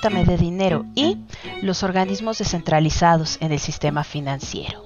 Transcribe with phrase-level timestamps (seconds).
[0.00, 1.18] Cuéntame de Dinero y
[1.60, 4.82] los organismos descentralizados en el sistema financiero.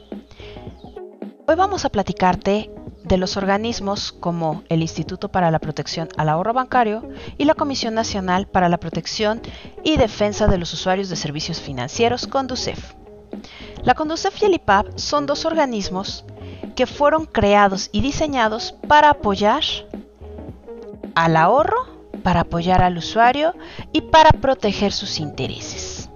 [1.46, 2.72] Hoy vamos a platicarte
[3.04, 7.08] de los organismos como el Instituto para la Protección al Ahorro Bancario
[7.38, 9.40] y la Comisión Nacional para la Protección
[9.84, 12.94] y Defensa de los Usuarios de Servicios Financieros, CONDUCEF.
[13.84, 16.24] La CONDUCEF y el IPAP son dos organismos
[16.74, 19.62] que fueron creados y diseñados para apoyar
[21.14, 21.93] al ahorro,
[22.24, 23.54] para apoyar al usuario
[23.92, 26.10] y para proteger sus intereses.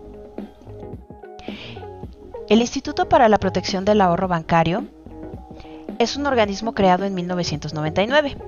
[2.49, 4.87] El Instituto para la Protección del Ahorro Bancario
[5.99, 8.39] es un organismo creado en 1999.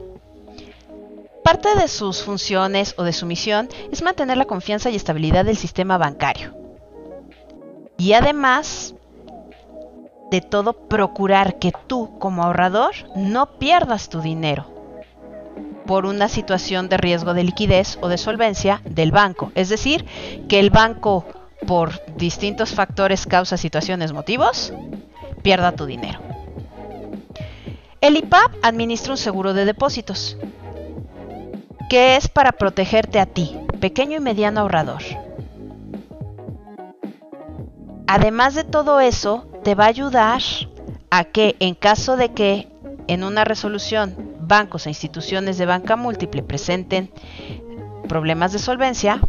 [1.44, 5.58] Parte de sus funciones o de su misión es mantener la confianza y estabilidad del
[5.58, 6.56] sistema bancario.
[7.98, 8.94] Y además
[10.30, 14.79] de todo, procurar que tú como ahorrador no pierdas tu dinero
[15.90, 19.50] por una situación de riesgo de liquidez o de solvencia del banco.
[19.56, 20.06] Es decir,
[20.48, 21.24] que el banco
[21.66, 24.72] por distintos factores, causas, situaciones, motivos,
[25.42, 26.20] pierda tu dinero.
[28.00, 30.36] El IPAP administra un seguro de depósitos,
[31.88, 35.02] que es para protegerte a ti, pequeño y mediano ahorrador.
[38.06, 40.40] Además de todo eso, te va a ayudar
[41.10, 42.68] a que en caso de que
[43.08, 47.10] en una resolución bancos e instituciones de banca múltiple presenten
[48.08, 49.20] problemas de solvencia,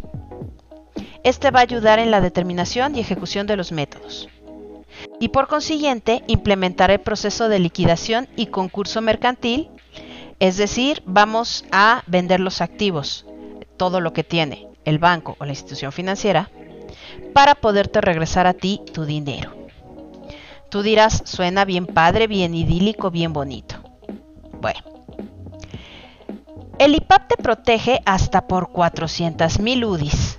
[1.22, 4.28] este va a ayudar en la determinación y ejecución de los métodos
[5.20, 9.70] y por consiguiente implementar el proceso de liquidación y concurso mercantil,
[10.40, 13.24] es decir, vamos a vender los activos,
[13.76, 16.50] todo lo que tiene el banco o la institución financiera,
[17.32, 19.54] para poderte regresar a ti tu dinero.
[20.68, 23.76] Tú dirás, suena bien padre, bien idílico, bien bonito.
[24.60, 24.91] Bueno,
[26.78, 30.38] el IPAP te protege hasta por 400 mil UDIs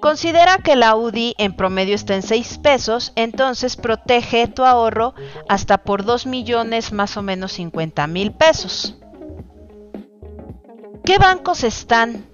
[0.00, 5.14] Considera que la UDI en promedio está en 6 pesos, entonces protege tu ahorro
[5.48, 8.94] hasta por 2 millones más o menos 50 mil pesos.
[11.04, 12.24] ¿Qué bancos están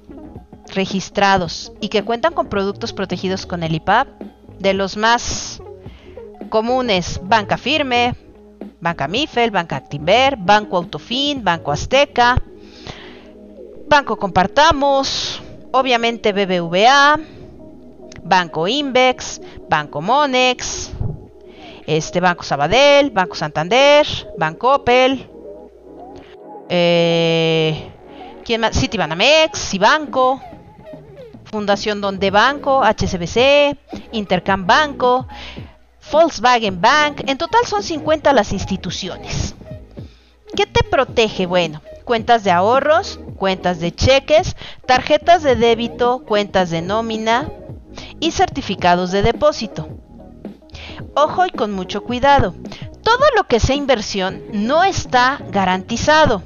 [0.74, 4.08] registrados y que cuentan con productos protegidos con el IPAP?
[4.58, 5.62] De los más
[6.50, 8.14] comunes, Banca Firme,
[8.80, 12.36] Banca Mifel, Banca Actinver, Banco Autofin, Banco Azteca,
[13.92, 17.20] Banco Compartamos, obviamente BBVA,
[18.22, 19.38] Banco Invex,
[19.68, 20.90] Banco Monex,
[21.86, 24.06] este Banco Sabadell, Banco Santander,
[24.38, 25.28] Banco Opel,
[26.70, 27.92] eh,
[28.46, 28.64] ¿quién?
[28.72, 30.40] Citibanamex, Cibanco,
[31.44, 33.76] Fundación Donde Banco, HSBC,
[34.12, 35.26] Intercam Banco,
[36.10, 37.24] Volkswagen Bank.
[37.26, 39.54] En total son 50 las instituciones.
[40.56, 41.44] ¿Qué te protege?
[41.44, 47.48] Bueno, cuentas de ahorros, cuentas de cheques, tarjetas de débito, cuentas de nómina,
[48.20, 49.88] y certificados de depósito.
[51.14, 52.54] Ojo y con mucho cuidado.
[53.02, 56.42] Todo lo que sea inversión no está garantizado.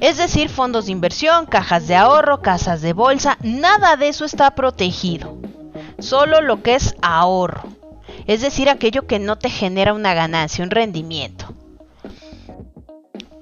[0.00, 4.54] Es decir, fondos de inversión, cajas de ahorro, casas de bolsa, nada de eso está
[4.54, 5.36] protegido.
[5.98, 7.64] Solo lo que es ahorro.
[8.26, 11.49] Es decir, aquello que no te genera una ganancia, un rendimiento.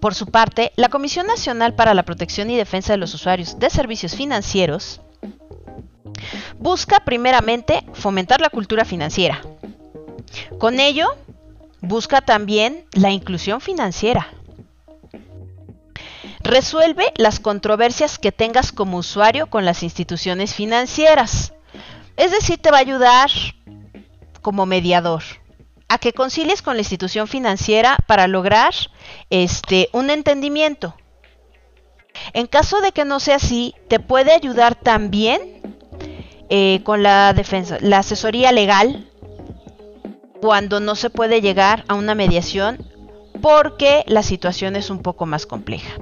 [0.00, 3.70] Por su parte, la Comisión Nacional para la Protección y Defensa de los Usuarios de
[3.70, 5.00] Servicios Financieros
[6.58, 9.40] busca primeramente fomentar la cultura financiera.
[10.58, 11.08] Con ello,
[11.80, 14.28] busca también la inclusión financiera.
[16.40, 21.52] Resuelve las controversias que tengas como usuario con las instituciones financieras.
[22.16, 23.30] Es decir, te va a ayudar
[24.42, 25.22] como mediador
[25.88, 28.74] a que concilies con la institución financiera para lograr
[29.30, 30.94] este un entendimiento.
[32.32, 35.40] En caso de que no sea así, te puede ayudar también
[36.50, 39.08] eh, con la defensa, la asesoría legal
[40.40, 42.86] cuando no se puede llegar a una mediación
[43.40, 45.98] porque la situación es un poco más compleja.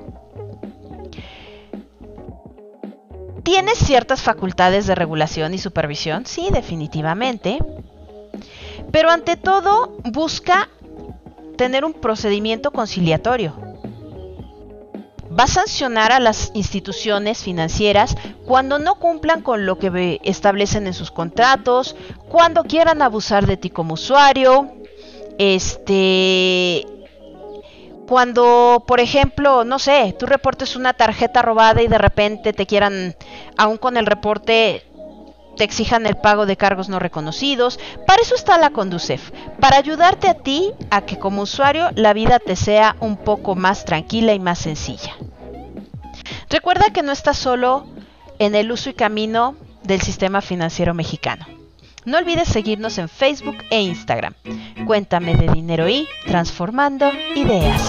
[3.42, 6.26] ¿Tiene ciertas facultades de regulación y supervisión?
[6.26, 7.58] Sí, definitivamente.
[8.90, 10.68] Pero ante todo busca
[11.56, 13.54] tener un procedimiento conciliatorio.
[15.38, 18.16] Va a sancionar a las instituciones financieras
[18.46, 21.96] cuando no cumplan con lo que establecen en sus contratos,
[22.28, 24.70] cuando quieran abusar de ti como usuario,
[25.38, 26.86] este
[28.06, 33.16] cuando, por ejemplo, no sé, tú reportes una tarjeta robada y de repente te quieran,
[33.56, 34.84] aún con el reporte,
[35.56, 37.78] te exijan el pago de cargos no reconocidos.
[38.06, 39.30] Para eso está la Conducef,
[39.60, 43.84] para ayudarte a ti a que como usuario la vida te sea un poco más
[43.84, 45.16] tranquila y más sencilla.
[46.48, 47.86] Recuerda que no está solo
[48.38, 51.46] en el uso y camino del sistema financiero mexicano.
[52.04, 54.34] No olvides seguirnos en Facebook e Instagram.
[54.86, 57.82] Cuéntame de dinero y transformando ideas.